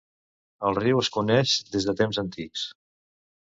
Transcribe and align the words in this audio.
El 0.69 0.77
riu 0.79 1.01
es 1.01 1.09
coneix 1.17 1.53
des 1.77 1.87
de 1.91 1.95
temps 2.01 2.21
antics. 2.23 2.65